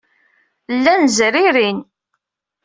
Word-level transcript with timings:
Llan 0.77 1.03
zririn. 1.15 1.77